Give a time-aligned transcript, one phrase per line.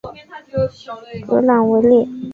[1.27, 2.07] 格朗维列。